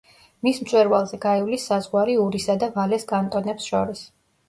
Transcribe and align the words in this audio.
მის 0.45 0.61
მწვერვალზე 0.63 1.19
გაივლის 1.27 1.67
საზღვარი 1.73 2.17
ურისა 2.25 2.59
და 2.65 2.73
ვალეს 2.81 3.09
კანტონებს 3.15 3.73
შორის. 3.73 4.07